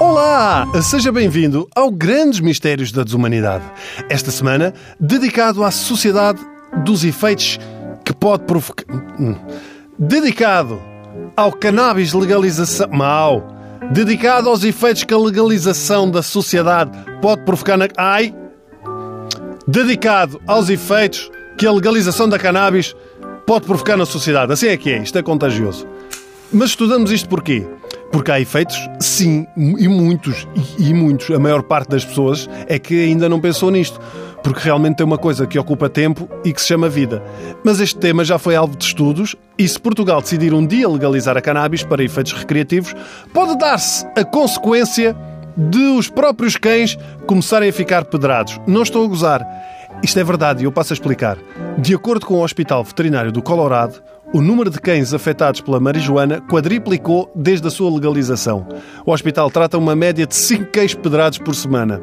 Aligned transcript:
Olá! 0.00 0.66
Seja 0.82 1.10
bem-vindo 1.10 1.68
ao 1.74 1.90
Grandes 1.90 2.38
Mistérios 2.38 2.92
da 2.92 3.02
Desumanidade. 3.02 3.64
Esta 4.08 4.30
semana, 4.30 4.72
dedicado 5.00 5.64
à 5.64 5.72
sociedade 5.72 6.40
dos 6.84 7.04
efeitos 7.04 7.58
que 8.04 8.14
pode 8.14 8.44
provocar. 8.44 8.84
Hum. 9.18 9.34
Dedicado 9.98 10.80
ao 11.36 11.52
cannabis 11.52 12.12
legalização. 12.12 12.88
Mau! 12.90 13.48
Dedicado 13.90 14.48
aos 14.48 14.62
efeitos 14.62 15.02
que 15.02 15.12
a 15.12 15.18
legalização 15.18 16.08
da 16.08 16.22
sociedade 16.22 16.92
pode 17.20 17.42
provocar 17.42 17.76
na. 17.76 17.88
Ai! 17.96 18.32
Dedicado 19.66 20.40
aos 20.46 20.68
efeitos 20.68 21.30
que 21.58 21.66
a 21.66 21.72
legalização 21.72 22.28
da 22.28 22.38
cannabis 22.38 22.94
pode 23.44 23.66
provocar 23.66 23.96
na 23.96 24.06
sociedade. 24.06 24.52
Assim 24.52 24.68
é 24.68 24.76
que 24.76 24.90
é, 24.90 25.02
isto 25.02 25.18
é 25.18 25.22
contagioso. 25.22 25.86
Mas 26.52 26.70
estudamos 26.70 27.10
isto 27.10 27.28
porquê? 27.28 27.66
Porque 28.12 28.30
há 28.30 28.40
efeitos, 28.40 28.76
sim, 29.00 29.46
e 29.56 29.88
muitos, 29.88 30.46
e, 30.78 30.90
e 30.90 30.94
muitos. 30.94 31.30
A 31.30 31.38
maior 31.38 31.62
parte 31.62 31.88
das 31.88 32.04
pessoas 32.04 32.48
é 32.68 32.78
que 32.78 33.04
ainda 33.04 33.28
não 33.28 33.40
pensou 33.40 33.70
nisto. 33.70 34.00
Porque 34.42 34.60
realmente 34.60 34.96
tem 34.96 35.06
uma 35.06 35.16
coisa 35.16 35.46
que 35.46 35.58
ocupa 35.58 35.88
tempo 35.88 36.28
e 36.44 36.52
que 36.52 36.60
se 36.60 36.68
chama 36.68 36.86
vida. 36.86 37.22
Mas 37.64 37.80
este 37.80 37.98
tema 37.98 38.22
já 38.22 38.38
foi 38.38 38.54
alvo 38.54 38.76
de 38.76 38.84
estudos 38.84 39.34
e 39.56 39.66
se 39.66 39.80
Portugal 39.80 40.20
decidir 40.20 40.52
um 40.52 40.66
dia 40.66 40.86
legalizar 40.86 41.34
a 41.34 41.40
cannabis 41.40 41.82
para 41.82 42.04
efeitos 42.04 42.34
recreativos, 42.34 42.94
pode 43.32 43.56
dar-se 43.56 44.06
a 44.14 44.22
consequência 44.22 45.16
de 45.56 45.78
os 45.78 46.10
próprios 46.10 46.56
cães 46.56 46.98
começarem 47.26 47.70
a 47.70 47.72
ficar 47.72 48.04
pedrados. 48.04 48.60
Não 48.66 48.82
estou 48.82 49.04
a 49.04 49.08
gozar. 49.08 49.46
Isto 50.02 50.20
é 50.20 50.24
verdade 50.24 50.62
e 50.62 50.66
eu 50.66 50.72
passo 50.72 50.92
a 50.92 50.94
explicar. 50.94 51.38
De 51.78 51.94
acordo 51.94 52.26
com 52.26 52.34
o 52.34 52.44
Hospital 52.44 52.84
Veterinário 52.84 53.32
do 53.32 53.40
Colorado, 53.40 54.02
o 54.32 54.40
número 54.40 54.70
de 54.70 54.80
cães 54.80 55.12
afetados 55.12 55.60
pela 55.60 55.78
marijuana 55.78 56.40
quadriplicou 56.40 57.30
desde 57.34 57.66
a 57.68 57.70
sua 57.70 57.92
legalização. 57.92 58.66
O 59.04 59.12
hospital 59.12 59.50
trata 59.50 59.78
uma 59.78 59.94
média 59.94 60.26
de 60.26 60.34
5 60.34 60.72
cães 60.72 60.94
pedrados 60.94 61.38
por 61.38 61.54
semana. 61.54 62.00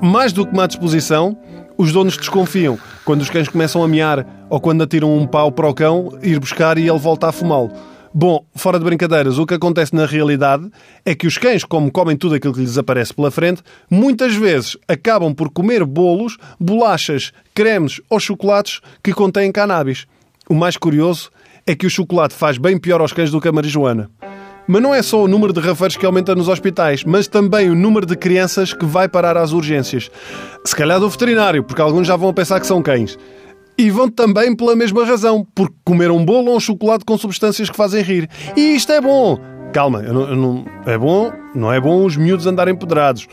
Mais 0.00 0.32
do 0.32 0.46
que 0.46 0.52
uma 0.52 0.66
disposição, 0.66 1.36
os 1.76 1.92
donos 1.92 2.16
desconfiam 2.16 2.78
quando 3.04 3.22
os 3.22 3.30
cães 3.30 3.48
começam 3.48 3.82
a 3.82 3.88
miar 3.88 4.26
ou 4.48 4.60
quando 4.60 4.82
atiram 4.82 5.16
um 5.16 5.26
pau 5.26 5.52
para 5.52 5.68
o 5.68 5.74
cão 5.74 6.18
ir 6.22 6.38
buscar 6.38 6.78
e 6.78 6.88
ele 6.88 6.98
volta 6.98 7.28
a 7.28 7.32
fumá-lo. 7.32 7.70
Bom, 8.12 8.44
fora 8.56 8.76
de 8.76 8.84
brincadeiras, 8.84 9.38
o 9.38 9.46
que 9.46 9.54
acontece 9.54 9.94
na 9.94 10.04
realidade 10.04 10.68
é 11.06 11.14
que 11.14 11.28
os 11.28 11.38
cães, 11.38 11.62
como 11.62 11.92
comem 11.92 12.16
tudo 12.16 12.34
aquilo 12.34 12.52
que 12.52 12.60
lhes 12.60 12.76
aparece 12.76 13.14
pela 13.14 13.30
frente, 13.30 13.62
muitas 13.88 14.34
vezes 14.34 14.76
acabam 14.88 15.32
por 15.32 15.48
comer 15.48 15.84
bolos, 15.84 16.36
bolachas, 16.58 17.32
cremes 17.54 18.00
ou 18.10 18.18
chocolates 18.18 18.80
que 19.00 19.12
contêm 19.12 19.52
cannabis. 19.52 20.06
O 20.48 20.54
mais 20.54 20.76
curioso 20.76 21.30
é 21.66 21.74
que 21.74 21.86
o 21.86 21.90
chocolate 21.90 22.34
faz 22.34 22.58
bem 22.58 22.78
pior 22.78 23.00
aos 23.00 23.12
cães 23.12 23.30
do 23.30 23.40
que 23.40 23.48
a 23.48 23.52
marijuana. 23.52 24.10
Mas 24.66 24.82
não 24.82 24.94
é 24.94 25.02
só 25.02 25.24
o 25.24 25.28
número 25.28 25.52
de 25.52 25.60
rafeiros 25.60 25.96
que 25.96 26.06
aumenta 26.06 26.34
nos 26.34 26.48
hospitais, 26.48 27.02
mas 27.04 27.26
também 27.26 27.70
o 27.70 27.74
número 27.74 28.06
de 28.06 28.16
crianças 28.16 28.72
que 28.72 28.84
vai 28.84 29.08
parar 29.08 29.36
às 29.36 29.52
urgências. 29.52 30.10
Se 30.64 30.76
calhar 30.76 31.00
do 31.00 31.08
veterinário, 31.08 31.64
porque 31.64 31.82
alguns 31.82 32.06
já 32.06 32.16
vão 32.16 32.32
pensar 32.32 32.60
que 32.60 32.66
são 32.66 32.82
cães. 32.82 33.18
E 33.76 33.90
vão 33.90 34.08
também 34.08 34.54
pela 34.54 34.76
mesma 34.76 35.04
razão, 35.04 35.46
porque 35.54 35.74
comeram 35.84 36.16
um 36.16 36.24
bolo 36.24 36.50
ou 36.50 36.56
um 36.56 36.60
chocolate 36.60 37.04
com 37.04 37.16
substâncias 37.16 37.68
que 37.68 37.76
fazem 37.76 38.02
rir. 38.02 38.28
E 38.56 38.76
isto 38.76 38.92
é 38.92 39.00
bom! 39.00 39.38
Calma, 39.72 40.02
eu 40.02 40.12
não, 40.12 40.28
eu 40.28 40.36
não, 40.36 40.64
é 40.84 40.98
bom, 40.98 41.32
não 41.54 41.72
é 41.72 41.80
bom 41.80 42.04
os 42.04 42.16
miúdos 42.16 42.46
andarem 42.46 42.74
pedrados. 42.74 43.26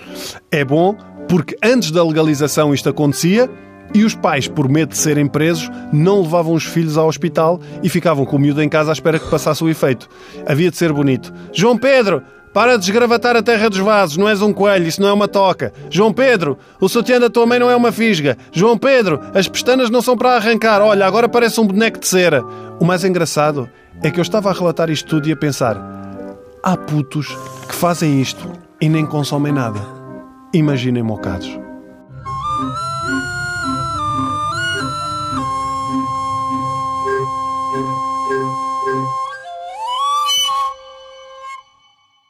É 0.52 0.64
bom 0.64 0.96
porque 1.28 1.58
antes 1.64 1.92
da 1.92 2.04
legalização 2.04 2.74
isto 2.74 2.90
acontecia 2.90 3.50
e 3.94 4.04
os 4.04 4.16
pais, 4.16 4.48
por 4.48 4.70
medo 4.70 4.90
de 4.90 4.98
serem 4.98 5.28
presos, 5.28 5.70
não 5.92 6.22
levavam 6.22 6.54
os 6.54 6.64
filhos 6.64 6.98
ao 6.98 7.08
hospital 7.08 7.60
e 7.82 7.90
ficavam 7.90 8.26
com 8.26 8.36
o 8.36 8.40
miúdo 8.40 8.62
em 8.62 8.70
casa 8.70 8.92
à 8.92 8.94
espera 8.94 9.20
que 9.20 9.30
passasse 9.30 9.64
o 9.64 9.70
efeito. 9.70 10.08
Havia 10.46 10.70
de 10.70 10.78
ser 10.78 10.92
bonito. 10.92 11.34
João 11.54 11.78
Pedro, 11.78 12.22
para 12.54 12.74
de 12.76 12.80
desgravatar 12.80 13.36
a 13.36 13.44
terra 13.44 13.70
dos 13.70 13.80
vasos, 13.80 14.18
não 14.18 14.28
és 14.28 14.42
um 14.42 14.52
coelho, 14.52 14.88
isso 14.88 15.02
não 15.02 15.10
é 15.10 15.14
uma 15.14 15.28
toca. 15.28 15.72
João 15.90 16.12
Pedro, 16.12 16.58
o 16.82 16.90
sutiã 16.90 17.20
da 17.20 17.30
tua 17.30 17.46
mãe 17.46 17.60
não 17.60 17.70
é 17.70 17.76
uma 17.76 17.92
fisga. 17.92 18.38
João 18.52 18.78
Pedro, 18.78 19.20
as 19.34 19.48
pestanas 19.48 19.90
não 19.90 20.02
são 20.02 20.18
para 20.18 20.36
arrancar, 20.36 20.82
olha, 20.82 21.06
agora 21.06 21.30
parece 21.30 21.60
um 21.62 21.68
boneco 21.68 22.00
de 22.00 22.08
cera. 22.08 22.44
O 22.80 22.86
mais 22.86 23.04
engraçado 23.04 23.70
é 24.02 24.10
que 24.10 24.20
eu 24.20 24.24
estava 24.24 24.50
a 24.50 24.54
relatar 24.54 24.90
isto 24.90 25.08
tudo 25.08 25.28
e 25.30 25.32
a 25.32 25.38
pensar: 25.38 25.78
há 26.64 26.76
putos 26.76 27.28
que 27.68 27.76
fazem 27.76 28.22
isto 28.22 28.52
e 28.82 28.90
nem 28.90 29.06
consomem 29.06 29.52
nada. 29.52 29.80
Imaginem 30.54 31.04
mocados. 31.04 31.60